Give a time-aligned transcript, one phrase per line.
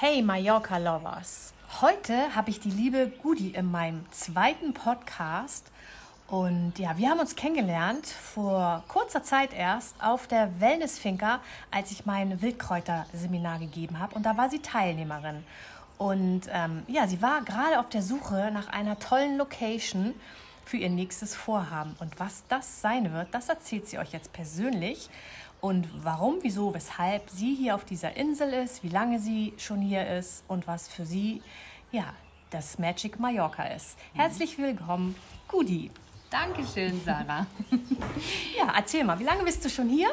[0.00, 1.52] Hey Mallorca Lovers!
[1.80, 5.72] Heute habe ich die liebe Gudi in meinem zweiten Podcast.
[6.28, 11.40] Und ja, wir haben uns kennengelernt vor kurzer Zeit erst auf der Wellnessfinker,
[11.72, 14.14] als ich mein Wildkräuterseminar gegeben habe.
[14.14, 15.42] Und da war sie Teilnehmerin.
[15.98, 20.14] Und ähm, ja, sie war gerade auf der Suche nach einer tollen Location
[20.64, 21.96] für ihr nächstes Vorhaben.
[21.98, 25.10] Und was das sein wird, das erzählt sie euch jetzt persönlich
[25.60, 30.06] und warum, wieso, weshalb sie hier auf dieser Insel ist, wie lange sie schon hier
[30.06, 31.42] ist und was für sie
[31.90, 32.14] ja
[32.50, 33.98] das Magic Mallorca ist.
[34.14, 35.14] Herzlich willkommen,
[35.48, 35.90] Gudi.
[36.30, 37.46] Dankeschön, Sarah.
[38.58, 40.08] ja, erzähl mal, wie lange bist du schon hier?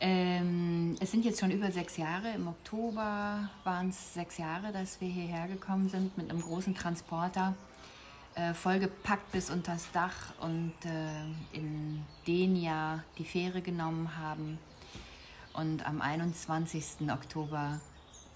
[0.00, 2.32] Ähm, es sind jetzt schon über sechs Jahre.
[2.34, 7.54] Im Oktober waren es sechs Jahre, dass wir hierher gekommen sind mit einem großen Transporter
[8.36, 14.58] äh, vollgepackt bis unters Dach und äh, in Denia die Fähre genommen haben
[15.54, 17.10] und am 21.
[17.10, 17.80] Oktober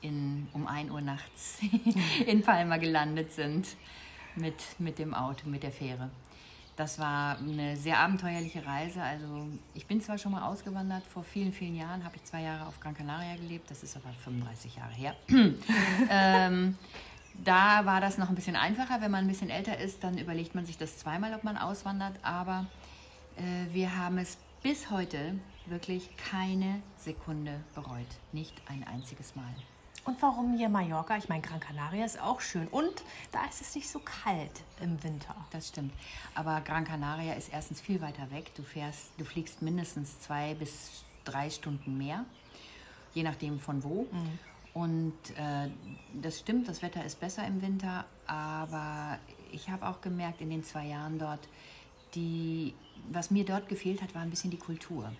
[0.00, 1.60] in, um 1 Uhr nachts
[2.26, 3.68] in Palma gelandet sind
[4.36, 6.10] mit, mit dem Auto, mit der Fähre.
[6.76, 9.02] Das war eine sehr abenteuerliche Reise.
[9.02, 12.66] Also ich bin zwar schon mal ausgewandert, vor vielen, vielen Jahren habe ich zwei Jahre
[12.66, 15.14] auf Gran Canaria gelebt, das ist aber 35 Jahre her.
[16.10, 16.78] ähm,
[17.34, 19.00] da war das noch ein bisschen einfacher.
[19.00, 22.14] Wenn man ein bisschen älter ist, dann überlegt man sich das zweimal, ob man auswandert.
[22.22, 22.66] Aber
[23.36, 28.06] äh, wir haben es bis heute wirklich keine Sekunde bereut.
[28.32, 29.54] Nicht ein einziges Mal.
[30.04, 31.16] Und warum hier Mallorca?
[31.16, 32.66] Ich meine, Gran Canaria ist auch schön.
[32.68, 35.34] Und da ist es nicht so kalt im Winter.
[35.50, 35.92] Das stimmt.
[36.34, 38.54] Aber Gran Canaria ist erstens viel weiter weg.
[38.54, 42.24] Du fährst, du fliegst mindestens zwei bis drei Stunden mehr,
[43.12, 44.08] je nachdem von wo.
[44.10, 44.38] Mhm.
[44.72, 45.68] Und äh,
[46.20, 49.18] das stimmt, das Wetter ist besser im Winter, aber
[49.52, 51.48] ich habe auch gemerkt in den zwei Jahren dort,
[52.14, 52.74] die,
[53.10, 55.10] was mir dort gefehlt hat, war ein bisschen die Kultur.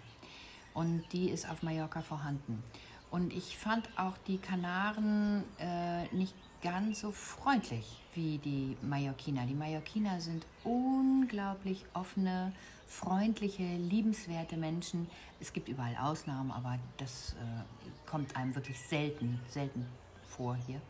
[0.72, 2.62] Und die ist auf Mallorca vorhanden.
[3.10, 9.47] Und ich fand auch die Kanaren äh, nicht ganz so freundlich wie die Mallorquiner.
[9.47, 12.53] Die Mallorquiner sind unglaublich offene,
[12.87, 15.09] freundliche, liebenswerte Menschen.
[15.41, 19.87] Es gibt überall Ausnahmen, aber das äh, kommt einem wirklich selten, selten
[20.28, 20.81] vor hier.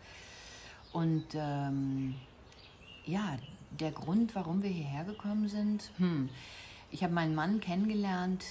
[0.93, 2.15] Und ähm,
[3.05, 3.37] ja,
[3.79, 6.31] der Grund, warum wir hierher gekommen sind, hm,
[6.91, 8.45] ich habe meinen Mann kennengelernt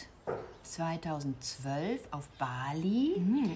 [0.63, 3.15] 2012 auf Bali.
[3.17, 3.55] Mhm.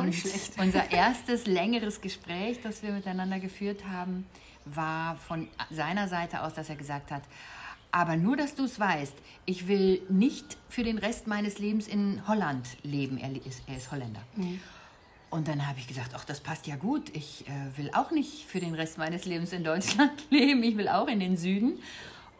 [0.00, 0.14] Und
[0.58, 4.26] unser erstes längeres Gespräch, das wir miteinander geführt haben,
[4.64, 7.22] war von seiner Seite aus, dass er gesagt hat,
[7.90, 9.14] aber nur, dass du es weißt,
[9.46, 13.18] ich will nicht für den Rest meines Lebens in Holland leben.
[13.18, 14.20] Er ist, er ist Holländer.
[14.36, 14.60] Mhm.
[15.30, 17.14] Und dann habe ich gesagt, ach, das passt ja gut.
[17.14, 20.62] Ich äh, will auch nicht für den Rest meines Lebens in Deutschland leben.
[20.62, 21.78] Ich will auch in den Süden.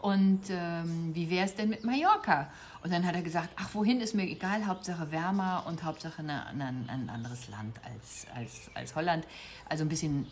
[0.00, 2.50] Und ähm, wie wäre es denn mit Mallorca?
[2.82, 6.46] Und dann hat er gesagt, ach, wohin ist mir egal, Hauptsache wärmer und Hauptsache eine,
[6.46, 9.26] eine, ein anderes Land als, als, als Holland.
[9.68, 10.26] Also ein bisschen,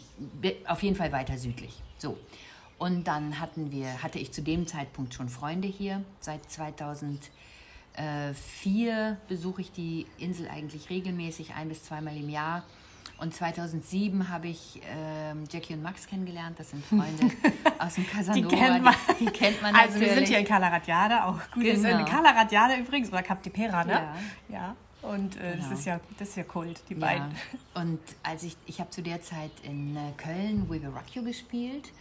[0.67, 1.75] auf jeden Fall weiter südlich.
[1.99, 2.17] So.
[2.79, 6.03] Und dann hatten wir, hatte ich zu dem Zeitpunkt schon Freunde hier.
[6.21, 12.65] Seit 2004 besuche ich die Insel eigentlich regelmäßig, ein bis zweimal im Jahr.
[13.19, 16.59] Und 2007 habe ich ähm, Jackie und Max kennengelernt.
[16.59, 17.31] Das sind Freunde
[17.79, 18.49] aus dem Casanova.
[18.49, 21.65] Die kennt man, die, die kennt man Also wir sind hier in Calaratiada, auch gut.
[21.65, 21.99] Genau.
[21.99, 23.93] In Calaratiada übrigens, oder Cap de Pera, ne?
[23.93, 24.17] Ja.
[24.51, 24.77] ja.
[25.01, 25.57] Und äh, genau.
[25.57, 27.01] das, ist ja, das ist ja Kult, die ja.
[27.01, 27.35] beiden.
[27.75, 31.23] Und als ich, ich habe zu der Zeit in äh, Köln We Will Rock You
[31.23, 31.93] gespielt.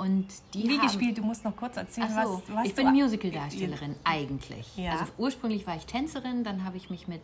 [0.00, 1.18] Und die Wie haben, gespielt?
[1.18, 4.74] Du musst noch kurz erzählen, so, was, was Ich bin Musical-Darstellerin, eigentlich.
[4.78, 4.92] Ja.
[4.92, 7.20] Also ursprünglich war ich Tänzerin, dann habe ich mich mit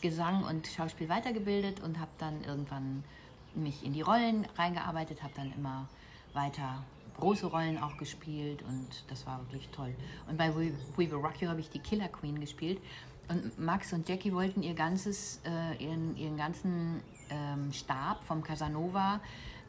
[0.00, 3.04] Gesang und Schauspiel weitergebildet und habe dann irgendwann
[3.54, 5.88] mich in die Rollen reingearbeitet, habe dann immer
[6.32, 6.82] weiter
[7.20, 9.94] große Rollen auch gespielt und das war wirklich toll.
[10.28, 12.80] Und bei We, We Will Rock You habe ich die Killer Queen gespielt
[13.28, 17.00] und Max und Jackie wollten ihr ganzes, äh, ihren, ihren ganzen
[17.30, 19.20] ähm, Stab vom Casanova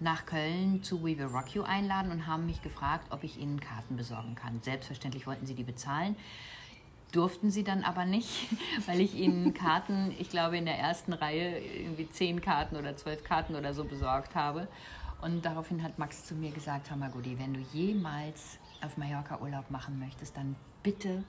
[0.01, 3.60] nach Köln zu We Will Rock You einladen und haben mich gefragt, ob ich ihnen
[3.60, 4.62] Karten besorgen kann.
[4.62, 6.16] Selbstverständlich wollten sie die bezahlen
[7.12, 8.48] durften sie dann aber nicht,
[8.86, 13.24] weil ich ihnen Karten, ich glaube in der ersten Reihe irgendwie zehn Karten oder zwölf
[13.24, 14.68] Karten oder so besorgt habe.
[15.22, 19.40] Und daraufhin hat Max zu mir gesagt, hör mal Gudi, wenn du jemals auf Mallorca
[19.42, 21.24] Urlaub machen möchtest, dann bitte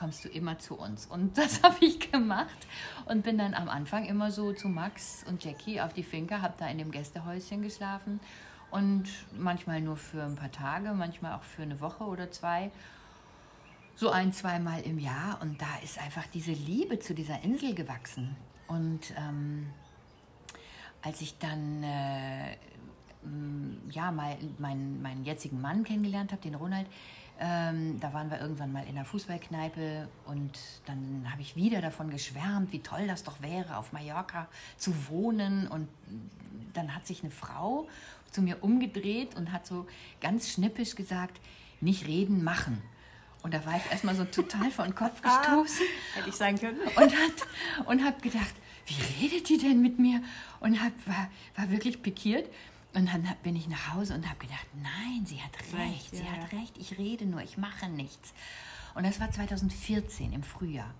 [0.00, 1.06] kommst du immer zu uns.
[1.06, 2.66] Und das habe ich gemacht
[3.04, 6.54] und bin dann am Anfang immer so zu Max und Jackie auf die Finca, habe
[6.58, 8.18] da in dem Gästehäuschen geschlafen
[8.70, 9.04] und
[9.36, 12.70] manchmal nur für ein paar Tage, manchmal auch für eine Woche oder zwei.
[13.94, 18.34] So ein, zweimal im Jahr und da ist einfach diese Liebe zu dieser Insel gewachsen.
[18.68, 19.66] Und ähm,
[21.02, 22.56] als ich dann äh,
[23.90, 26.86] ja, mal meinen, meinen jetzigen Mann kennengelernt habe, den Ronald,
[27.40, 32.10] ähm, da waren wir irgendwann mal in der Fußballkneipe und dann habe ich wieder davon
[32.10, 34.46] geschwärmt, wie toll das doch wäre, auf Mallorca
[34.76, 35.66] zu wohnen.
[35.66, 35.88] Und
[36.74, 37.88] dann hat sich eine Frau
[38.30, 39.86] zu mir umgedreht und hat so
[40.20, 41.40] ganz schnippisch gesagt,
[41.80, 42.82] nicht reden, machen.
[43.42, 45.86] Und da war ich erstmal so total vor den Kopf ah, gestoßen.
[46.14, 46.78] Hätte ich sagen können.
[46.80, 48.54] Und, hat, und habe gedacht,
[48.86, 50.22] wie redet die denn mit mir?
[50.60, 52.50] Und hab, war, war wirklich pikiert.
[52.94, 56.32] Und dann bin ich nach Hause und habe gedacht, nein, sie hat recht, sie ja.
[56.32, 58.34] hat recht, ich rede nur, ich mache nichts.
[58.94, 60.92] Und das war 2014 im Frühjahr.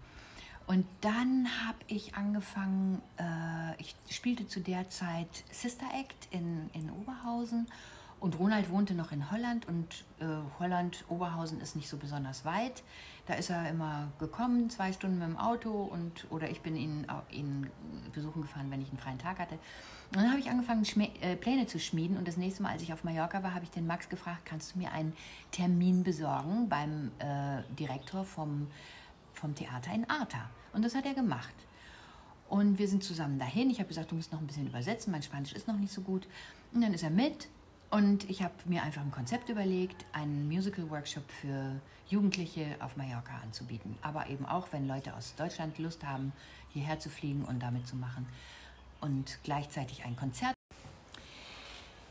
[0.66, 6.92] Und dann habe ich angefangen, äh, ich spielte zu der Zeit Sister Act in, in
[6.92, 7.66] Oberhausen
[8.20, 10.26] und Ronald wohnte noch in Holland und äh,
[10.58, 12.82] Holland, Oberhausen ist nicht so besonders weit.
[13.26, 17.06] Da ist er immer gekommen, zwei Stunden mit dem Auto und oder ich bin ihn,
[17.30, 17.70] ihn
[18.12, 19.58] besuchen gefahren, wenn ich einen freien Tag hatte.
[20.12, 22.16] Und dann habe ich angefangen, Schme äh, Pläne zu schmieden.
[22.16, 24.74] Und das nächste Mal, als ich auf Mallorca war, habe ich den Max gefragt, kannst
[24.74, 25.12] du mir einen
[25.52, 28.66] Termin besorgen beim äh, Direktor vom,
[29.34, 30.50] vom Theater in Arta?
[30.72, 31.54] Und das hat er gemacht.
[32.48, 33.70] Und wir sind zusammen dahin.
[33.70, 36.00] Ich habe gesagt, du musst noch ein bisschen übersetzen, mein Spanisch ist noch nicht so
[36.00, 36.26] gut.
[36.72, 37.48] Und dann ist er mit.
[37.90, 43.96] Und ich habe mir einfach ein Konzept überlegt, einen Musical-Workshop für Jugendliche auf Mallorca anzubieten.
[44.02, 46.32] Aber eben auch, wenn Leute aus Deutschland Lust haben,
[46.70, 48.26] hierher zu fliegen und damit zu machen
[49.00, 50.54] und gleichzeitig ein Konzert.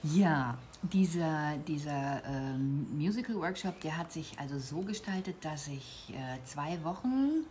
[0.03, 6.81] Ja, dieser, dieser ähm, Musical-Workshop, der hat sich also so gestaltet, dass ich äh, zwei
[6.85, 7.45] Wochen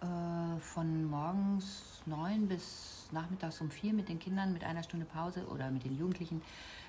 [0.00, 5.46] äh, von morgens neun bis nachmittags um vier mit den Kindern mit einer Stunde Pause
[5.46, 6.42] oder mit den Jugendlichen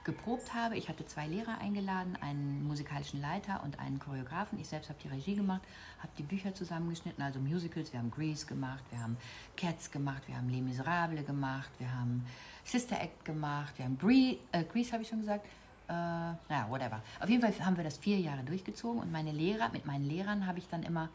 [0.08, 0.78] geprobt habe.
[0.78, 4.58] Ich hatte zwei Lehrer eingeladen, einen musikalischen Leiter und einen Choreografen.
[4.60, 5.62] Ich selbst habe die Regie gemacht,
[6.00, 7.92] habe die Bücher zusammengeschnitten, also Musicals.
[7.92, 9.18] Wir haben Grease gemacht, wir haben
[9.58, 12.26] Cats gemacht, wir haben Les Miserables gemacht, wir haben
[12.64, 15.46] Sister Act gemacht, wir haben Bree, äh, Grease, habe ich schon gesagt.
[15.90, 17.02] Äh, naja, whatever.
[17.20, 20.48] Auf jeden Fall haben wir das vier Jahre durchgezogen und meine Lehrer, mit meinen Lehrern
[20.48, 21.10] habe ich dann immer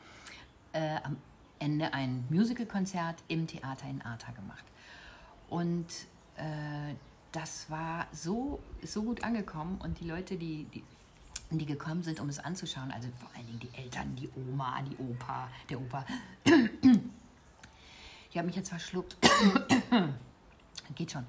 [0.74, 1.16] äh, am
[1.58, 4.64] Ende ein Musicalkonzert im Theater in Arta gemacht.
[5.48, 5.86] Und
[6.36, 6.94] äh,
[7.32, 10.84] das war so, so gut angekommen und die Leute, die, die,
[11.50, 14.96] die gekommen sind, um es anzuschauen, also vor allen Dingen die Eltern, die Oma, die
[14.96, 16.04] Opa, der Opa.
[18.30, 19.16] Ich habe mich jetzt verschluckt.
[20.94, 21.26] Geht schon.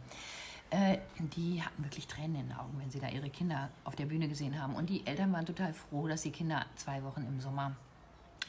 [0.69, 4.05] Äh, die hatten wirklich Tränen in den Augen, wenn sie da ihre Kinder auf der
[4.05, 4.75] Bühne gesehen haben.
[4.75, 7.75] Und die Eltern waren total froh, dass die Kinder zwei Wochen im Sommer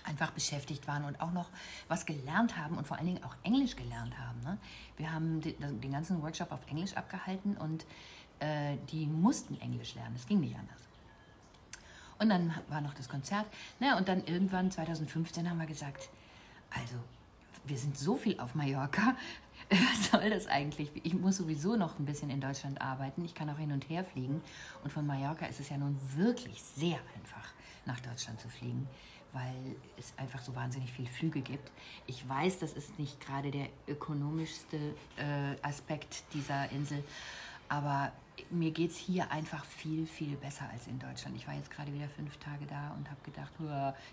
[0.05, 1.49] einfach beschäftigt waren und auch noch
[1.89, 4.41] was gelernt haben und vor allen Dingen auch Englisch gelernt haben.
[4.43, 4.59] Ne?
[4.97, 7.87] Wir haben den ganzen Workshop auf Englisch abgehalten und
[8.41, 10.15] äh, die mussten Englisch lernen.
[10.17, 10.81] Es ging nicht anders.
[12.19, 13.47] Und dann war noch das Konzert.
[13.81, 13.97] Ne?
[13.97, 16.11] Und dann irgendwann 2015 haben wir gesagt,
[16.71, 16.95] also
[17.65, 19.17] wir sind so viel auf Mallorca.
[19.71, 20.91] Was soll das eigentlich?
[21.03, 23.25] Ich muss sowieso noch ein bisschen in Deutschland arbeiten.
[23.25, 24.43] Ich kann auch hin und her fliegen.
[24.85, 27.53] Und von Mallorca ist es ja nun wirklich sehr einfach,
[27.87, 28.87] nach Deutschland zu fliegen
[29.35, 31.71] weil es einfach so wahnsinnig viele Flüge gibt.
[32.07, 34.77] Ich weiß, das ist nicht gerade der ökonomischste
[35.17, 37.05] äh, Aspekt dieser Insel,
[37.69, 38.13] aber
[38.51, 41.37] mir geht es hier einfach viel, viel besser als in Deutschland.
[41.37, 43.53] Ich war jetzt gerade wieder fünf Tage da und habe gedacht,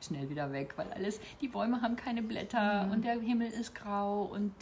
[0.02, 2.92] schnell wieder weg, weil alles, die Bäume haben keine Blätter mhm.
[2.92, 4.54] und der Himmel ist grau und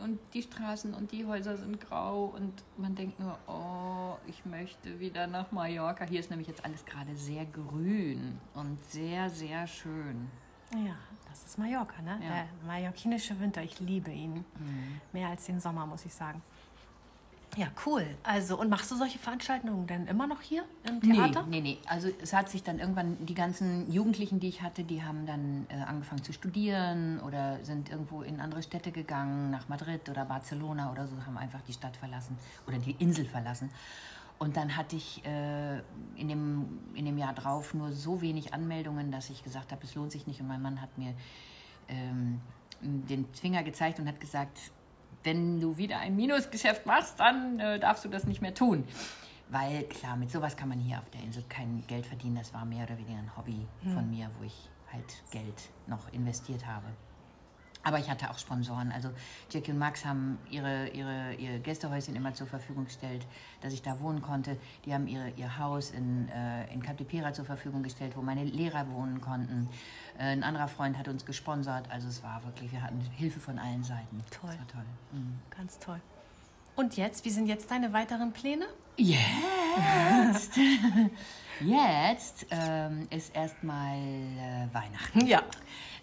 [0.00, 4.98] und die Straßen und die Häuser sind grau und man denkt nur, oh, ich möchte
[4.98, 6.04] wieder nach Mallorca.
[6.04, 10.28] Hier ist nämlich jetzt alles gerade sehr grün und sehr, sehr schön.
[10.72, 10.96] Ja,
[11.28, 12.18] das ist Mallorca, ne?
[12.22, 12.28] Ja.
[12.28, 14.44] Der mallorquinische Winter, ich liebe ihn.
[14.58, 15.00] Mhm.
[15.12, 16.42] Mehr als den Sommer, muss ich sagen.
[17.56, 18.06] Ja, cool.
[18.22, 21.44] Also, und machst du solche Veranstaltungen denn immer noch hier im Theater?
[21.48, 21.78] Nee, nee, nee.
[21.86, 25.66] Also, es hat sich dann irgendwann, die ganzen Jugendlichen, die ich hatte, die haben dann
[25.68, 30.92] äh, angefangen zu studieren oder sind irgendwo in andere Städte gegangen, nach Madrid oder Barcelona
[30.92, 33.70] oder so, haben einfach die Stadt verlassen oder die Insel verlassen.
[34.38, 35.78] Und dann hatte ich äh,
[36.16, 39.94] in, dem, in dem Jahr drauf nur so wenig Anmeldungen, dass ich gesagt habe, es
[39.94, 40.40] lohnt sich nicht.
[40.40, 41.12] Und mein Mann hat mir
[41.88, 42.40] ähm,
[42.80, 44.58] den Finger gezeigt und hat gesagt,
[45.22, 48.84] wenn du wieder ein Minusgeschäft machst, dann äh, darfst du das nicht mehr tun.
[49.48, 52.36] Weil klar, mit sowas kann man hier auf der Insel kein Geld verdienen.
[52.36, 53.92] Das war mehr oder weniger ein Hobby hm.
[53.92, 56.86] von mir, wo ich halt Geld noch investiert habe.
[57.82, 58.92] Aber ich hatte auch Sponsoren.
[58.92, 59.10] Also
[59.50, 63.26] Jackie und Max haben ihre, ihre, ihr Gästehäuschen immer zur Verfügung gestellt,
[63.62, 64.58] dass ich da wohnen konnte.
[64.84, 68.86] Die haben ihre, ihr Haus in, äh, in Capdepera zur Verfügung gestellt, wo meine Lehrer
[68.90, 69.68] wohnen konnten.
[70.18, 71.90] Äh, ein anderer Freund hat uns gesponsert.
[71.90, 74.22] Also es war wirklich, wir hatten Hilfe von allen Seiten.
[74.30, 74.50] Toll.
[74.50, 74.84] Das war toll.
[75.12, 75.38] Mhm.
[75.56, 76.00] Ganz toll.
[76.76, 78.66] Und jetzt, wie sind jetzt deine weiteren Pläne?
[78.96, 80.52] Jetzt,
[81.60, 85.26] jetzt ähm, ist erstmal äh, Weihnachten.
[85.26, 85.42] Ja.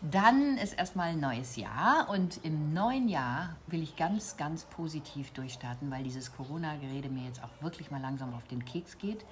[0.02, 5.32] Dann ist erstmal ein neues Jahr und im neuen Jahr will ich ganz, ganz positiv
[5.32, 9.26] durchstarten, weil dieses Corona-Gerede mir jetzt auch wirklich mal langsam auf den Keks geht.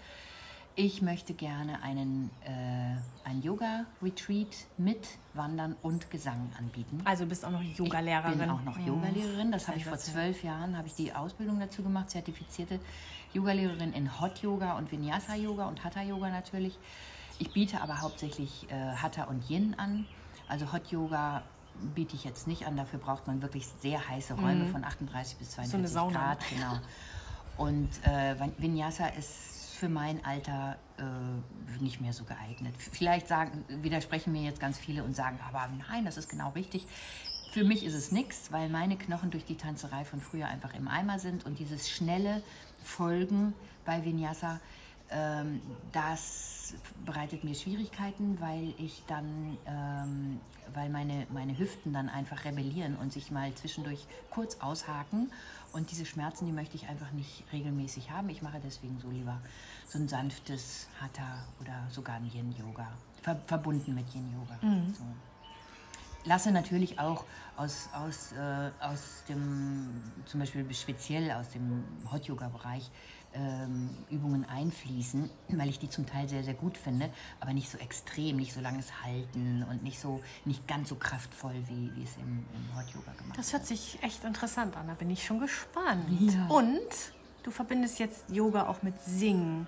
[0.78, 7.00] Ich möchte gerne einen, äh, ein Yoga-Retreat mit Wandern und Gesang anbieten.
[7.06, 8.34] Also du bist auch noch Yogalehrerin.
[8.34, 8.88] Ich bin auch noch Mhm.
[8.88, 9.52] Yogalehrerin.
[9.54, 12.82] Das habe ich vor zwölf Jahren, habe ich die Ausbildung dazu gemacht, zertifizierte
[13.34, 16.78] Yogalehrerin in Hot Yoga und Vinyasa Yoga und Hatha Yoga natürlich.
[17.40, 20.06] Ich biete aber hauptsächlich äh, Hatha und Yin an.
[20.50, 21.42] Also Hot Yoga
[21.94, 22.76] biete ich jetzt nicht an.
[22.76, 25.94] Dafür braucht man wirklich sehr heiße Räume von 38 bis 42 Mhm.
[25.94, 26.20] Sauna.
[26.20, 26.40] Grad.
[26.50, 26.80] Genau.
[27.58, 32.74] Und äh, Vinyasa ist für mein Alter äh, nicht mehr so geeignet.
[32.78, 36.88] Vielleicht sagen, widersprechen mir jetzt ganz viele und sagen, aber nein, das ist genau richtig.
[37.52, 40.88] Für mich ist es nichts, weil meine Knochen durch die Tanzerei von früher einfach im
[40.88, 42.42] Eimer sind und dieses schnelle
[42.84, 43.54] Folgen
[43.86, 44.60] bei Vinyasa,
[45.10, 46.74] ähm, das
[47.06, 50.40] bereitet mir Schwierigkeiten, weil ich dann, ähm,
[50.74, 55.32] weil meine, meine Hüften dann einfach rebellieren und sich mal zwischendurch kurz aushaken.
[55.76, 58.30] Und diese Schmerzen, die möchte ich einfach nicht regelmäßig haben.
[58.30, 59.42] Ich mache deswegen so lieber
[59.86, 62.88] so ein sanftes Hatha oder sogar ein Yin-Yoga,
[63.22, 64.58] ver verbunden mit Yin-Yoga.
[64.94, 65.04] So
[66.26, 72.90] lasse natürlich auch aus, aus, äh, aus dem, zum Beispiel speziell aus dem Hot-Yoga-Bereich,
[74.10, 78.38] Übungen einfließen, weil ich die zum Teil sehr, sehr gut finde, aber nicht so extrem,
[78.38, 82.46] nicht so langes Halten und nicht so, nicht ganz so kraftvoll, wie, wie es im,
[82.54, 84.88] im Hot-Yoga gemacht Das hört sich echt interessant an.
[84.88, 86.06] Da bin ich schon gespannt.
[86.20, 86.48] Ja.
[86.48, 86.80] Und
[87.44, 89.68] du verbindest jetzt Yoga auch mit Singen.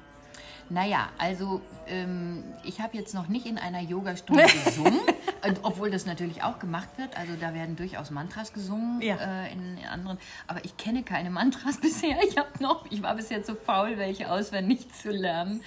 [0.69, 4.99] Naja, also ähm, ich habe jetzt noch nicht in einer Yogastunde gesungen,
[5.47, 7.15] und obwohl das natürlich auch gemacht wird.
[7.17, 9.15] Also da werden durchaus Mantras gesungen Ja.
[9.15, 10.17] äh, in anderen.
[10.47, 12.17] Aber ich kenne keine Mantras bisher.
[12.27, 15.61] Ich habe noch, ich war bisher zu faul, welche auswendig zu lernen.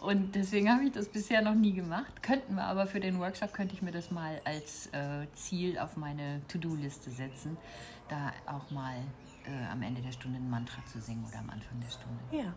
[0.00, 2.22] Und deswegen habe ich das bisher noch nie gemacht.
[2.22, 5.96] Könnten wir aber für den Workshop könnte ich mir das mal als äh, Ziel auf
[5.96, 7.56] meine To-Do-Liste setzen,
[8.08, 8.94] da auch mal
[9.46, 12.20] äh, am Ende der Stunde ein Mantra zu singen oder am Anfang der Stunde.
[12.30, 12.52] Ja.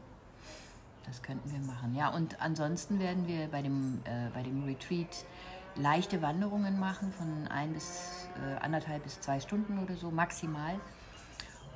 [1.10, 1.96] Das könnten wir machen.
[1.96, 5.26] Ja, und ansonsten werden wir bei dem, äh, bei dem Retreat
[5.76, 10.76] leichte Wanderungen machen von ein bis äh, anderthalb bis zwei Stunden oder so maximal.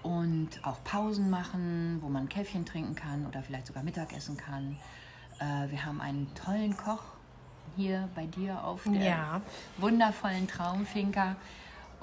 [0.03, 4.37] Und auch Pausen machen, wo man ein Käffchen trinken kann oder vielleicht sogar Mittag essen
[4.37, 4.77] kann.
[5.39, 7.03] Äh, wir haben einen tollen Koch
[7.75, 9.41] hier bei dir auf der Ja.
[9.77, 11.37] wundervollen Traumfinker.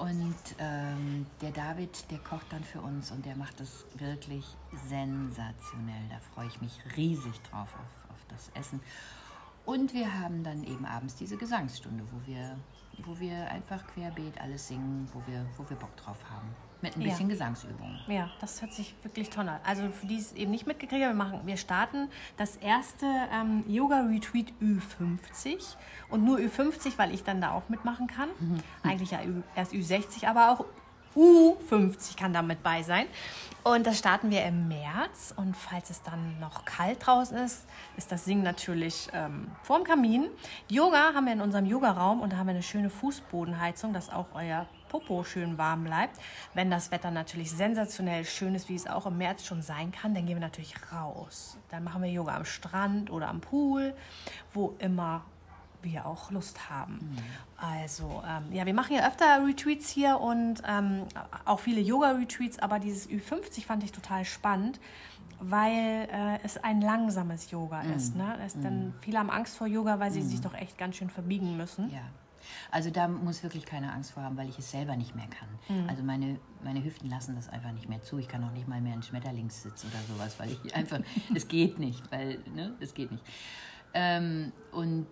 [0.01, 4.43] Und ähm, der David, der kocht dann für uns und der macht das wirklich
[4.89, 6.09] sensationell.
[6.09, 8.79] Da freue ich mich riesig drauf auf, auf das Essen.
[9.63, 12.57] Und wir haben dann eben abends diese Gesangsstunde, wo wir,
[13.05, 16.49] wo wir einfach querbeet alles singen, wo wir, wo wir Bock drauf haben.
[16.81, 17.09] Mit ein Ja.
[17.09, 17.99] bisschen Gesangsübungen.
[18.07, 19.59] Ja, das hört sich wirklich toll an.
[19.63, 23.63] Also für die es eben nicht mitgekriegt haben, wir, machen, wir starten das erste ähm,
[23.67, 25.75] Yoga-Retreat Ü50
[26.09, 28.29] und nur Ü50, weil ich dann da auch mitmachen kann.
[28.83, 30.65] Eigentlich ja Ü, erst Ü60, aber auch
[31.15, 33.07] U50 kann da mit bei sein.
[33.63, 35.33] Und das starten wir im März.
[35.35, 37.65] Und falls es dann noch kalt draußen ist,
[37.95, 40.29] ist das Singen natürlich ähm, vorm Kamin.
[40.67, 44.27] Yoga haben wir in unserem Yogaraum und da haben wir eine schöne Fußbodenheizung, dass auch
[44.33, 46.19] euer Popo schön warm bleibt.
[46.53, 50.15] Wenn das Wetter natürlich sensationell schön ist, wie es auch im März schon sein kann,
[50.15, 51.57] dann gehen wir natürlich raus.
[51.69, 53.93] Dann machen wir Yoga am Strand oder am Pool,
[54.53, 55.23] wo immer
[55.83, 56.99] wir auch Lust haben.
[57.57, 61.03] Also, ähm, ja, wir machen ja öfter Retreats hier und ähm,
[61.45, 64.79] auch viele Yoga-Retreats, aber dieses Ü50 fand ich total spannend,
[65.39, 68.15] weil äh, es ein langsames Yoga ist.
[68.15, 68.37] Ne?
[68.45, 71.57] Es dann, viele haben Angst vor Yoga, weil sie sich doch echt ganz schön verbiegen
[71.57, 71.89] müssen.
[71.91, 72.01] Ja.
[72.69, 75.87] Also da muss wirklich keine Angst vor haben, weil ich es selber nicht mehr kann.
[75.87, 78.17] Also meine, meine Hüften lassen das einfach nicht mehr zu.
[78.17, 80.99] Ich kann auch nicht mal mehr einen Schmetterlingssitz oder sowas, weil ich einfach,
[81.35, 83.23] es geht nicht, weil, ne, es geht nicht.
[83.93, 85.07] Ähm, und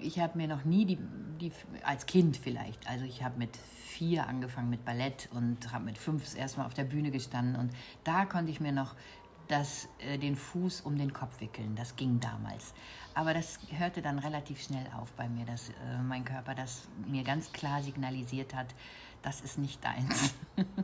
[0.00, 0.98] ich habe mir noch nie die,
[1.40, 5.98] die, als Kind vielleicht, also ich habe mit vier angefangen mit Ballett und habe mit
[5.98, 7.72] fünf das erste Mal auf der Bühne gestanden und
[8.04, 8.94] da konnte ich mir noch
[9.48, 11.74] das, äh, den Fuß um den Kopf wickeln.
[11.74, 12.74] Das ging damals.
[13.14, 17.24] Aber das hörte dann relativ schnell auf bei mir, dass äh, mein Körper das mir
[17.24, 18.74] ganz klar signalisiert hat,
[19.22, 20.34] das ist nicht deins.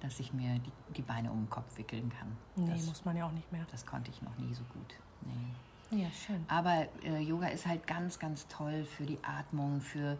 [0.00, 2.36] dass ich mir die, die Beine um den Kopf wickeln kann.
[2.56, 3.64] Nee, das, muss man ja auch nicht mehr.
[3.70, 4.94] das konnte ich noch nie so gut.
[5.20, 5.54] Nee.
[5.92, 6.42] Ja, schön.
[6.48, 10.16] Aber äh, Yoga ist halt ganz, ganz toll für die Atmung, für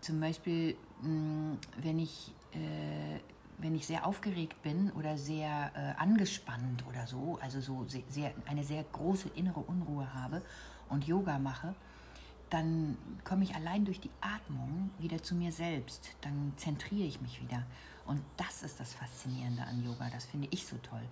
[0.00, 3.20] zum Beispiel, mh, wenn ich äh,
[3.58, 8.32] wenn ich sehr aufgeregt bin oder sehr äh, angespannt oder so, also so sehr, sehr,
[8.46, 10.40] eine sehr große innere Unruhe habe
[10.88, 11.74] und Yoga mache,
[12.50, 16.10] dann komme ich allein durch die Atmung wieder zu mir selbst.
[16.20, 17.64] Dann zentriere ich mich wieder.
[18.06, 20.10] Und das ist das Faszinierende an Yoga.
[20.10, 21.02] Das finde ich so toll.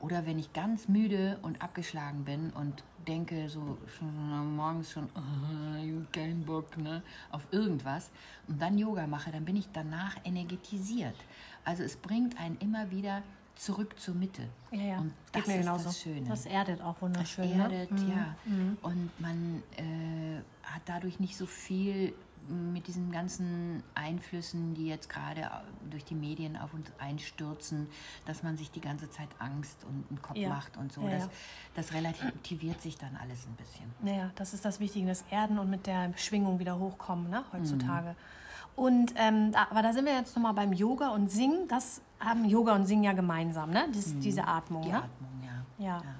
[0.00, 6.04] Oder wenn ich ganz müde und abgeschlagen bin und denke so schon morgens schon, oh,
[6.12, 7.02] kein Bock ne,
[7.32, 8.10] auf irgendwas
[8.46, 11.16] und dann Yoga mache, dann bin ich danach energetisiert.
[11.64, 13.22] Also es bringt einen immer wieder
[13.58, 14.48] zurück zur Mitte.
[14.70, 14.98] Ja, ja.
[14.98, 15.84] Und das ist genauso.
[15.84, 16.28] das Schöne.
[16.28, 17.60] Das erdet auch Das wunderschön.
[17.60, 18.00] erdet, ne?
[18.00, 18.10] Mhm.
[18.10, 18.36] ja.
[18.46, 18.78] Mhm.
[18.82, 22.14] Und man äh, hat dadurch nicht so viel
[22.48, 25.50] mit diesen ganzen Einflüssen, die jetzt gerade
[25.90, 27.88] durch die Medien auf uns einstürzen,
[28.24, 30.48] dass man sich die ganze Zeit Angst und einen Kopf Ja.
[30.48, 31.02] macht und so.
[31.02, 31.30] Ja, das, ja.
[31.74, 33.84] das relativiert sich dann alles ein bisschen.
[34.00, 38.10] Naja, das ist das Wichtige, das Erden und mit der Schwingung wieder hochkommen, ne, heutzutage.
[38.10, 38.16] Mhm.
[38.78, 41.66] Und ähm, da, aber da sind wir jetzt nochmal beim Yoga und Singen.
[41.66, 43.88] Das haben Yoga und Singen ja gemeinsam, ne?
[43.92, 44.86] Dies, Diese Atmung, Mhm.
[44.86, 44.98] Die ne?
[45.02, 45.84] Atmung, ja.
[45.84, 45.96] Ja.
[45.98, 46.14] Ja.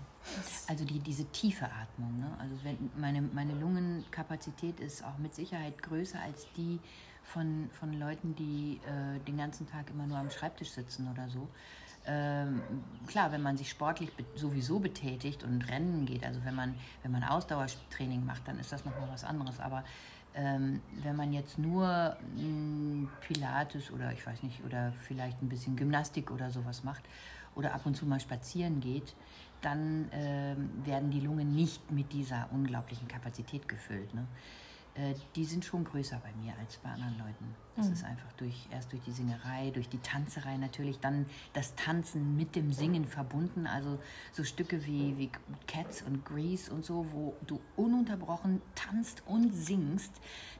[0.66, 2.18] Also die, diese tiefe Atmung.
[2.18, 2.26] Ne?
[2.40, 6.80] Also wenn meine, meine Lungenkapazität ist auch mit Sicherheit größer als die
[7.22, 11.48] von, von Leuten, die äh, den ganzen Tag immer nur am Schreibtisch sitzen oder so.
[12.06, 12.60] Ähm,
[13.06, 17.12] klar, wenn man sich sportlich be sowieso betätigt und rennen geht, also wenn man, wenn
[17.12, 19.60] man Ausdauertraining macht, dann ist das nochmal was anderes.
[19.60, 19.84] Aber
[20.38, 25.75] ähm, wenn man jetzt nur mh, Pilates oder ich weiß nicht, oder vielleicht ein bisschen
[25.76, 27.02] Gymnastik oder sowas macht
[27.57, 29.16] oder ab und zu mal spazieren geht,
[29.61, 34.14] dann ähm, werden die Lungen nicht mit dieser unglaublichen Kapazität gefüllt.
[34.14, 34.25] Ne?
[34.99, 37.55] Äh, die sind schon größer bei mir als bei anderen Leuten.
[37.76, 42.37] Das ist einfach durch, erst durch die Singerei, durch die Tanzerei natürlich, dann das Tanzen
[42.37, 43.69] mit dem Singen verbunden.
[43.69, 44.00] Also
[44.33, 45.31] so Stücke wie, wie
[45.69, 50.12] Cats und Grease und so, wo du ununterbrochen tanzt und singst,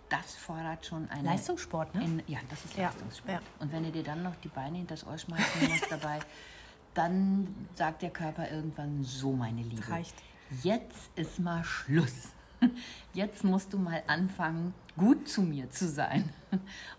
[0.09, 1.29] das fordert schon eine...
[1.29, 2.05] Leistungssport, ne?
[2.05, 3.33] In, ja, das ist Ja, Leistungssport.
[3.33, 3.41] ja.
[3.59, 6.21] Und wenn du dir dann noch die Beine hinters Ohr schmeißen musst dabei,
[6.95, 9.89] dann sagt der Körper irgendwann so, meine Liebe.
[9.89, 10.15] Reicht.
[10.63, 12.33] Jetzt ist mal Schluss.
[13.15, 16.29] Jetzt musst du mal anfangen, gut zu mir zu sein.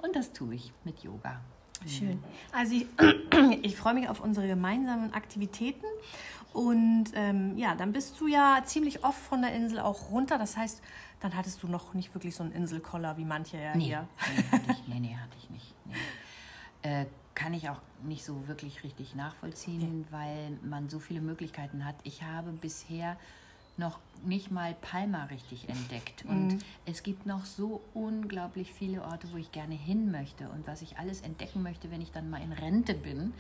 [0.02, 1.40] Und das tue ich mit Yoga.
[1.88, 2.22] Schön.
[2.52, 2.88] Also ich,
[3.62, 5.86] ich freue mich auf unsere gemeinsamen Aktivitäten.
[6.52, 10.38] Und ähm, ja, dann bist du ja ziemlich oft von der Insel auch runter.
[10.38, 10.82] Das heißt,
[11.20, 14.08] dann hattest du noch nicht wirklich so einen Inselkoller wie manche ja Nee, hier.
[14.36, 15.74] nee, hatte ich, nee, nee, hatte ich nicht.
[15.86, 15.94] Nee.
[16.82, 17.06] Äh,
[17.36, 21.96] kann ich auch nicht so wirklich richtig nachvollziehen, weil man so viele Möglichkeiten hat.
[22.04, 23.16] Ich habe bisher
[23.80, 26.26] noch nicht mal Palma richtig entdeckt.
[26.26, 30.82] Und es gibt noch so unglaublich viele Orte, wo ich gerne hin möchte und was
[30.82, 33.34] ich alles entdecken möchte, wenn ich dann mal in Rente bin,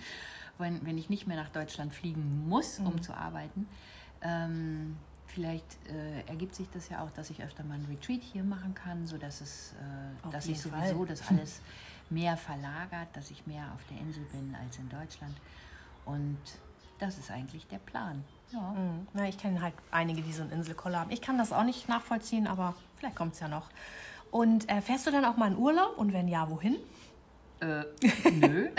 [0.57, 3.67] wenn, wenn ich nicht mehr nach Deutschland fliegen muss, um zu arbeiten.
[4.21, 4.97] Ähm,
[5.27, 8.73] vielleicht äh, ergibt sich das ja auch, dass ich öfter mal ein Retreat hier machen
[8.73, 11.05] kann, sodass es, äh, dass jeden sowieso Fall.
[11.05, 11.61] das alles
[12.09, 15.35] mehr verlagert, dass ich mehr auf der Insel bin als in Deutschland.
[16.05, 16.39] Und
[16.99, 18.23] das ist eigentlich der Plan.
[18.51, 18.59] Ja.
[18.71, 19.07] Mhm.
[19.13, 21.11] Na, ich kenne halt einige, die so einen Inselkoller haben.
[21.11, 23.69] Ich kann das auch nicht nachvollziehen, aber vielleicht kommt es ja noch.
[24.31, 25.97] Und äh, fährst du dann auch mal in Urlaub?
[25.97, 26.77] Und wenn ja, wohin?
[27.59, 27.83] Äh,
[28.31, 28.69] nö.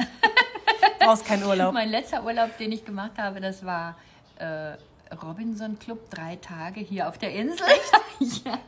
[0.99, 1.73] Brauchst keinen Urlaub.
[1.73, 3.97] mein letzter Urlaub, den ich gemacht habe, das war
[4.39, 4.77] äh,
[5.23, 7.67] Robinson Club, drei Tage hier auf der Insel.
[8.45, 8.59] ja,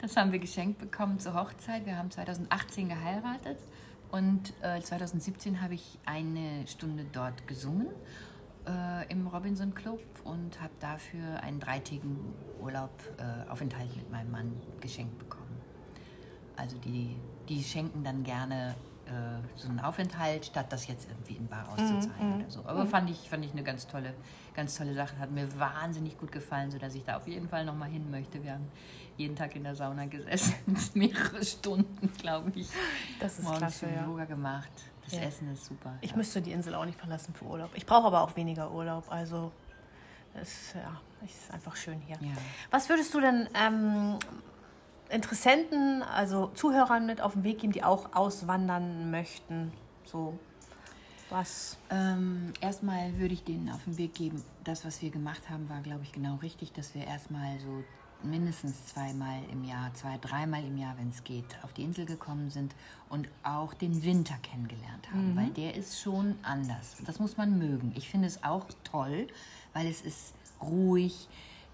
[0.00, 1.86] das haben wir geschenkt bekommen zur Hochzeit.
[1.86, 3.58] Wir haben 2018 geheiratet
[4.10, 7.88] und äh, 2017 habe ich eine Stunde dort gesungen
[8.66, 12.18] äh, im Robinson Club und habe dafür einen dreitägigen
[12.60, 15.60] Urlaub, äh, Aufenthalt mit meinem Mann geschenkt bekommen.
[16.56, 17.16] Also die,
[17.48, 18.74] die schenken dann gerne
[19.06, 19.10] äh,
[19.56, 22.64] so einen Aufenthalt, statt das jetzt irgendwie in Bar auszuzahlen oder so.
[22.64, 24.14] Aber fand ich, fand ich eine ganz tolle,
[24.54, 25.18] ganz tolle Sache.
[25.18, 28.42] Hat mir wahnsinnig gut gefallen, sodass ich da auf jeden Fall nochmal hin möchte.
[28.42, 28.68] Wir haben
[29.16, 30.54] jeden Tag in der Sauna gesessen,
[30.94, 32.68] mehrere Stunden, glaube ich.
[33.20, 34.06] Das ist Morgens klasse, ja.
[34.06, 34.72] Yoga gemacht.
[35.04, 35.20] Das Ja.
[35.20, 35.94] Essen ist super.
[36.00, 36.16] Ich ja.
[36.16, 37.70] müsste die Insel auch nicht verlassen für Urlaub.
[37.74, 39.04] Ich brauche aber auch weniger Urlaub.
[39.10, 39.52] Also
[40.34, 42.16] es ja, ist einfach schön hier.
[42.70, 44.18] Was würdest du denn ähm,
[45.10, 49.72] Interessenten, also Zuhörern mit auf den Weg geben, die auch auswandern möchten?
[50.04, 50.38] So
[51.30, 51.78] was?
[51.90, 55.80] Ähm, erstmal würde ich denen auf den Weg geben, das, was wir gemacht haben, war,
[55.80, 57.84] glaube ich, genau richtig, dass wir erstmal so
[58.24, 62.50] mindestens zweimal im Jahr, zwei, dreimal im Jahr, wenn es geht, auf die Insel gekommen
[62.50, 62.74] sind
[63.08, 66.96] und auch den Winter kennengelernt haben, weil der ist schon anders.
[67.06, 67.92] Das muss man mögen.
[67.96, 69.28] Ich finde es auch toll,
[69.72, 71.28] weil es ist ruhig,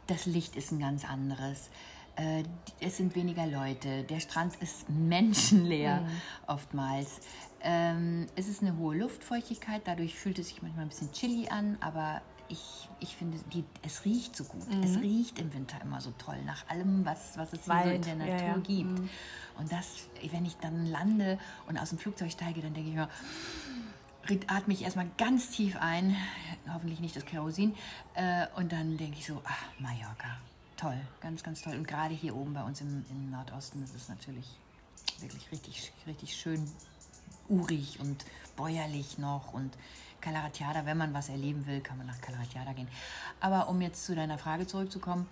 [0.07, 1.71] das Licht ist ein ganz anderes.
[2.17, 2.43] Äh,
[2.81, 6.05] Es sind weniger Leute, der Strand ist menschenleer
[6.47, 7.21] oftmals.
[7.63, 11.77] Ähm, es ist eine hohe Luftfeuchtigkeit, dadurch fühlt es sich manchmal ein bisschen chilly an,
[11.81, 14.67] aber ich, ich finde, die, es riecht so gut.
[14.85, 17.87] Es riecht im Winter immer so toll, nach allem, was, was es hier so in
[17.87, 18.57] Wald, der ja, Natur ja.
[18.59, 19.01] gibt.
[19.59, 19.87] Und das,
[20.31, 23.09] wenn ich dann lande und aus dem Flugzeug steige, dann denke ich mir,
[24.49, 26.17] atme ich erstmal ganz tief ein,
[26.73, 27.75] hoffentlich nicht das Kerosin,
[28.15, 30.39] äh, und dann denke ich so, ach, Mallorca,
[30.77, 31.75] toll, ganz, ganz toll.
[31.75, 34.47] Und gerade hier oben bei uns im, im Nordosten ist es natürlich
[35.21, 36.71] wirklich richtig, richtig schön
[37.49, 38.25] urig und
[38.57, 39.73] bäuerlich noch und
[40.21, 42.89] Calaratiada, wenn man was erleben will, kann man nach Calaratiada gehen.
[43.41, 45.27] Aber um jetzt zu deiner Frage zurückzukommen,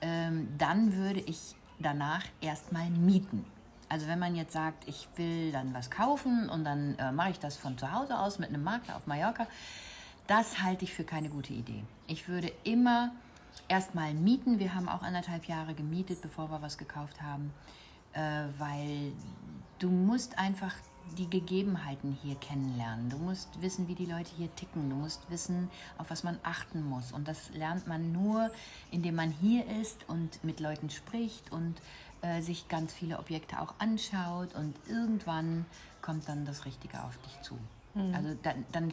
[0.00, 3.44] ähm, dann würde ich danach erstmal mieten.
[3.88, 7.38] Also wenn man jetzt sagt, ich will dann was kaufen und dann äh, mache ich
[7.38, 9.46] das von zu Hause aus mit einem Makler auf Mallorca,
[10.26, 11.84] das halte ich für keine gute Idee.
[12.06, 13.12] Ich würde immer
[13.68, 14.58] erstmal mieten.
[14.58, 17.52] Wir haben auch anderthalb Jahre gemietet, bevor wir was gekauft haben,
[18.14, 18.20] äh,
[18.58, 19.12] weil
[19.78, 20.74] du musst einfach
[21.18, 23.10] die Gegebenheiten hier kennenlernen.
[23.10, 24.90] Du musst wissen, wie die Leute hier ticken.
[24.90, 27.12] Du musst wissen, auf was man achten muss.
[27.12, 28.50] Und das lernt man nur,
[28.90, 31.74] indem man hier ist und mit Leuten spricht und
[32.22, 34.54] äh, sich ganz viele Objekte auch anschaut.
[34.54, 35.66] Und irgendwann
[36.02, 37.58] kommt dann das Richtige auf dich zu.
[38.12, 38.92] Also dann, dann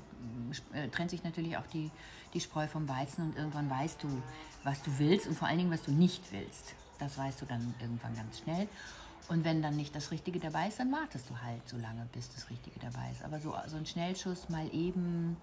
[0.73, 1.89] äh, trennt sich natürlich auch die,
[2.35, 4.07] die Spreu vom Weizen und irgendwann weißt du,
[4.63, 6.75] was du willst und vor allen Dingen, was du nicht willst.
[6.99, 8.67] Das weißt du dann irgendwann ganz schnell.
[9.29, 12.29] Und wenn dann nicht das Richtige dabei ist, dann wartest du halt so lange, bis
[12.33, 13.23] das Richtige dabei ist.
[13.23, 15.37] Aber so, so ein Schnellschuss mal eben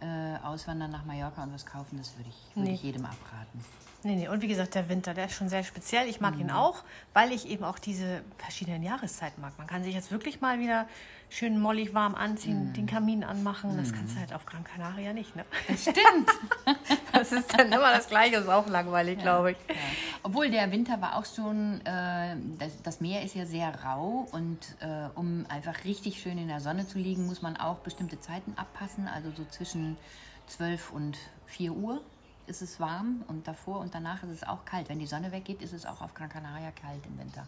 [0.00, 2.74] äh, auswandern nach Mallorca und was kaufen, das würde ich, würde Nee.
[2.74, 3.62] ich jedem abraten.
[4.02, 6.08] Nee, nee, und wie gesagt, der Winter, der ist schon sehr speziell.
[6.08, 6.40] Ich mag Mhm.
[6.40, 9.56] ihn auch, weil ich eben auch diese verschiedenen Jahreszeiten mag.
[9.58, 10.88] Man kann sich jetzt wirklich mal wieder
[11.30, 12.72] schön mollig warm anziehen, Mhm.
[12.74, 13.76] den Kamin anmachen.
[13.76, 15.44] Das kannst du halt auf Gran Canaria nicht, ne?
[15.76, 16.28] Stimmt.
[17.12, 19.56] Das ist dann immer das Gleiche, ist auch langweilig, glaube ich.
[19.68, 19.74] Ja.
[20.22, 24.58] Obwohl der Winter war auch schon, äh, das, das Meer ist ja sehr rau und
[24.80, 28.54] äh, um einfach richtig schön in der Sonne zu liegen, muss man auch bestimmte Zeiten
[28.56, 29.06] abpassen.
[29.06, 29.98] Also so zwischen
[30.46, 32.00] 12 und 4 Uhr
[32.46, 34.88] ist es warm und davor und danach ist es auch kalt.
[34.88, 37.46] Wenn die Sonne weggeht, ist es auch auf Gran Canaria kalt im Winter.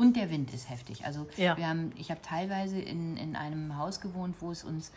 [0.00, 1.04] Und der Wind ist heftig.
[1.04, 1.58] Also Ja.
[1.58, 4.92] wir haben, ich habe teilweise in, in einem Haus gewohnt, wo es uns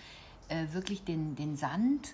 [0.47, 2.13] äh, wirklich den, den Sand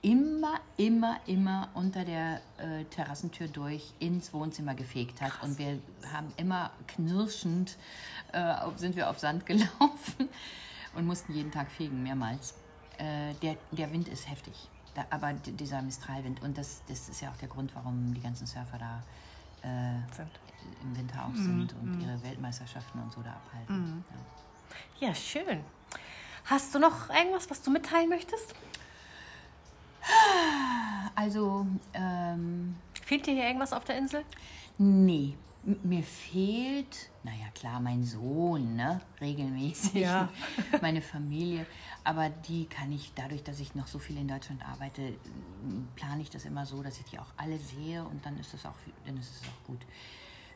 [0.00, 5.32] immer, immer, immer unter der äh, Terrassentür durch ins Wohnzimmer gefegt hat.
[5.42, 7.76] Und wir haben immer knirschend,
[8.32, 10.30] äh, sind wir auf Sand gelaufen
[10.94, 12.54] und mussten jeden Tag fegen, mehrmals.
[12.96, 14.54] Äh, der, der Wind ist heftig,
[14.94, 16.40] da, aber dieser Mistralwind.
[16.40, 19.02] Und das, das ist ja auch der Grund, warum die ganzen Surfer da
[19.62, 20.30] äh, Sind.
[20.82, 24.04] im Winter auch sind und ihre Weltmeisterschaften und so da abhalten.
[25.00, 25.08] Ja.
[25.08, 25.60] Ja, schön.
[26.44, 28.54] Hast du noch irgendwas, was du mitteilen möchtest?
[31.14, 34.22] Also, ähm, Fehlt dir hier irgendwas auf der Insel?
[34.76, 40.28] Nee, mir fehlt, naja klar, mein Sohn, ne, regelmäßig, Ja.
[40.82, 41.66] meine Familie,
[42.04, 45.14] aber die kann ich, dadurch, dass ich noch so viel in Deutschland arbeite,
[45.96, 48.64] plane ich das immer so, dass ich die auch alle sehe und dann ist es
[48.64, 49.80] auch, dann ist es auch gut.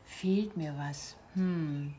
[0.03, 1.15] Fehlt mir was?
[1.35, 1.93] Hm.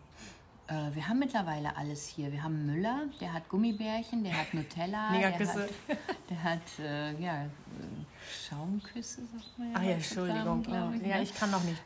[0.66, 2.32] Äh, wir haben mittlerweile alles hier.
[2.32, 5.58] Wir haben Müller, der hat Gummibärchen, der hat Nutella, der hat,
[6.30, 7.48] der hat äh, ja, äh,
[8.48, 9.74] Schaumküsse, sagt man ja.
[9.76, 10.62] Ach ja, Entschuldigung.
[10.62, 11.22] glaub ich, ja, ne?
[11.22, 11.82] ich kann noch nicht.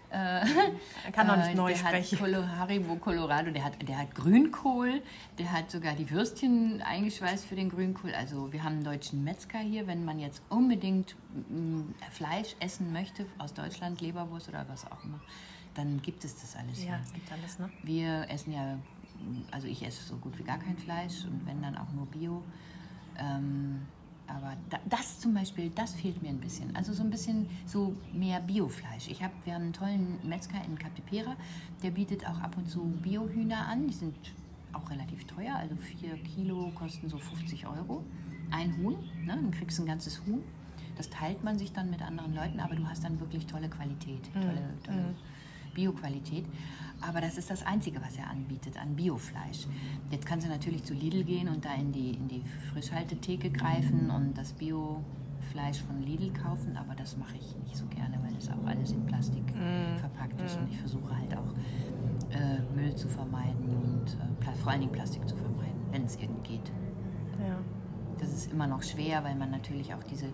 [1.07, 2.21] Ich kann noch nicht Äh, neu der sprechen.
[2.21, 5.03] Hat Haribo Colorado, der hat, der hat Grünkohl,
[5.39, 8.15] der hat sogar die Würstchen eingeschweißt für den Grünkohl.
[8.15, 11.17] Also wir haben einen deutschen Metzger hier, wenn man jetzt unbedingt
[11.49, 15.21] mm, Fleisch essen möchte aus Deutschland, Leberwurst oder was auch immer,
[15.79, 17.71] dann gibt es das alles Ja, es gibt alles, ne?
[17.85, 18.79] Wir essen ja,
[19.53, 22.43] also ich esse so gut wie gar kein Fleisch und wenn dann auch nur Bio.
[23.17, 23.83] Ähm,
[24.27, 26.75] aber da, das zum Beispiel, das fehlt mir ein bisschen.
[26.77, 29.09] Also so ein bisschen so mehr Biofleisch.
[29.09, 31.37] Ich hab, wir haben einen tollen Metzger in Capipera,
[31.83, 33.87] der bietet auch ab und zu Biohühner an.
[33.87, 34.17] Die sind
[34.73, 38.05] auch relativ teuer, also vier Kilo kosten so 50 Euro.
[38.51, 39.29] Ein Huhn, ne?
[39.29, 40.43] dann kriegst du ein ganzes Huhn.
[40.97, 44.21] Das teilt man sich dann mit anderen Leuten, aber du hast dann wirklich tolle Qualität,
[44.35, 45.15] tolle, tolle
[45.79, 46.45] Bioqualität.
[47.01, 49.69] Aber das ist das Einzige, was er anbietet an Biofleisch.
[50.11, 54.11] Jetzt kannst du natürlich zu Lidl gehen und da in die, in die Frischhaltetheke greifen
[54.11, 58.51] und das Biofleisch von Lidl kaufen, aber das mache ich nicht so gerne, weil das
[58.51, 59.45] auch alles in Plastik
[60.01, 61.55] verpackt ist und ich versuche halt auch
[62.31, 66.43] äh, Müll zu vermeiden und äh, vor allen Dingen Plastik zu vermeiden, wenn es irgend
[66.43, 66.73] geht.
[67.39, 67.59] Ja.
[68.19, 70.33] Das ist immer noch schwer, weil man natürlich auch diese,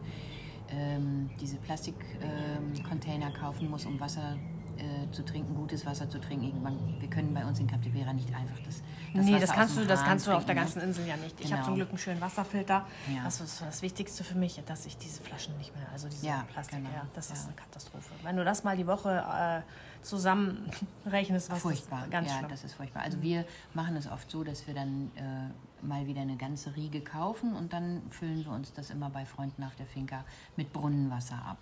[0.71, 4.39] ähm, diese Plastikcontainer kaufen muss, um Wasser
[4.79, 6.47] äh, zu trinken, gutes Wasser zu trinken.
[6.47, 8.83] Irgendwann, wir können bei uns in Captivera nicht einfach das,
[9.15, 10.85] das nee, Wasser das kannst du, das Hahn kannst du auf der trinken, ganzen ne?
[10.87, 11.41] Insel ja nicht.
[11.41, 11.65] Ich habe Genau.
[11.67, 12.87] zum Glück einen schönen Wasserfilter.
[13.15, 13.25] Ja.
[13.25, 16.45] Das ist das Wichtigste für mich, dass ich diese Flaschen nicht mehr, also diese Ja,
[16.53, 16.91] Plastik, genau.
[16.91, 17.45] ja, das ist Ja.
[17.49, 18.11] eine Katastrophe.
[18.23, 19.25] Wenn du das mal die Woche
[19.63, 19.63] äh,
[20.05, 22.49] zusammenrechnest, was Furchtbar, das ganz ja, schlimm.
[22.51, 23.03] das ist furchtbar.
[23.03, 27.01] Also wir machen es oft so, dass wir dann äh, mal wieder eine ganze Riege
[27.01, 30.25] kaufen und dann füllen wir uns das immer bei Freunden auf der Finca
[30.57, 31.59] mit Brunnenwasser ab.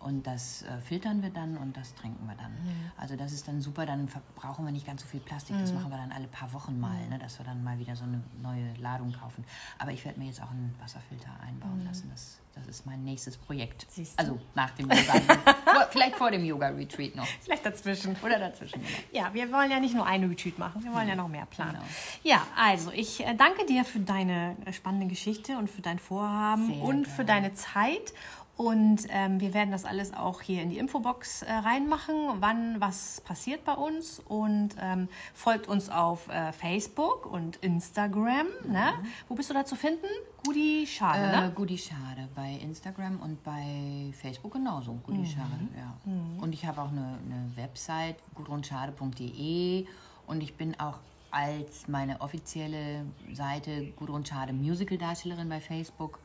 [0.00, 2.52] Und das äh, filtern wir dann und das trinken wir dann.
[2.52, 2.90] Mhm.
[2.96, 5.56] Also das ist dann super, dann verbrauchen wir nicht ganz so viel Plastik.
[5.58, 5.78] Das mhm.
[5.78, 7.10] machen wir dann alle paar Wochen mal, mhm.
[7.10, 9.44] ne, dass wir dann mal wieder so eine neue Ladung kaufen.
[9.78, 11.86] Aber ich werde mir jetzt auch einen Wasserfilter einbauen mhm.
[11.86, 12.08] lassen.
[12.10, 13.86] Das, das ist mein nächstes Projekt.
[14.16, 15.12] Also nach dem Yoga.
[15.64, 17.26] vor, vielleicht vor dem Yoga-Retreat noch.
[17.42, 18.16] Vielleicht dazwischen.
[18.24, 18.80] Oder dazwischen.
[18.80, 19.26] Genau.
[19.26, 21.46] Ja, wir wollen ja nicht nur ein Retreat machen, wir wollen ja, ja noch mehr
[21.46, 21.72] planen.
[21.74, 21.84] Genau.
[22.22, 26.68] Ja, also ich äh, danke dir für deine äh, spannende Geschichte und für dein Vorhaben
[26.68, 27.12] Sehr und geil.
[27.14, 28.14] für deine Zeit.
[28.60, 33.22] Und ähm, wir werden das alles auch hier in die Infobox äh, reinmachen, wann was
[33.22, 34.18] passiert bei uns.
[34.18, 38.48] Und ähm, folgt uns auf äh, Facebook und Instagram.
[38.66, 38.72] Mhm.
[38.72, 38.92] Ne?
[39.30, 40.04] Wo bist du da zu finden?
[40.44, 41.52] Gudi Schade, äh, ne?
[41.54, 44.92] Gudi Schade bei Instagram und bei Facebook genauso.
[45.06, 45.26] Gudi mhm.
[45.26, 45.96] Schade, ja.
[46.04, 46.42] Mhm.
[46.42, 49.86] Und ich habe auch eine, eine Website, gudrunschade.de.
[50.26, 50.98] Und ich bin auch
[51.30, 56.18] als meine offizielle Seite Gudrun Schade Musical-Darstellerin bei Facebook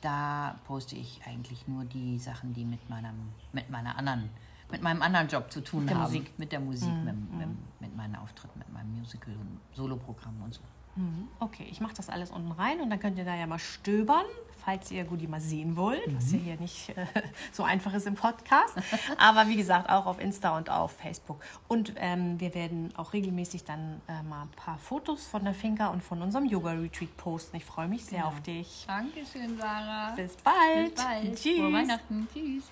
[0.00, 4.30] da poste ich eigentlich nur die Sachen, die mit meinem, mit meiner anderen,
[4.70, 6.02] mit meinem anderen Job zu tun mit haben.
[6.02, 6.38] Musik.
[6.38, 7.38] Mit der Musik, mm, mit, mm.
[7.38, 7.48] Mit,
[7.80, 10.60] mit, meinen Auftritten, mit meinem Musical und Soloprogramm und so.
[10.96, 11.28] Mhm.
[11.40, 14.26] Okay, ich mache das alles unten rein und dann könnt ihr da ja mal stöbern,
[14.64, 16.16] falls ihr Goodie mal sehen wollt, mhm.
[16.16, 17.06] was ja hier nicht äh,
[17.52, 18.74] so einfach ist im Podcast.
[19.18, 21.40] Aber wie gesagt, auch auf Insta und auf Facebook.
[21.68, 25.88] Und ähm, wir werden auch regelmäßig dann äh, mal ein paar Fotos von der Finca
[25.88, 27.56] und von unserem Yoga-Retreat posten.
[27.56, 28.28] Ich freue mich sehr genau.
[28.28, 28.84] auf dich.
[28.86, 30.12] Dankeschön, Sarah.
[30.16, 30.94] Bis bald.
[30.94, 31.36] Bis bald.
[31.36, 31.58] Tschüss.
[31.58, 32.28] Frohe Weihnachten.
[32.32, 32.64] Tschüss.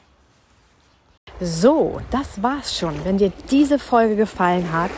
[1.41, 3.05] So, das war's schon.
[3.05, 4.91] Wenn dir diese Folge gefallen hat,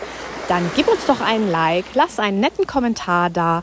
[0.48, 3.62] dann gib uns doch einen Like, lass einen netten Kommentar da,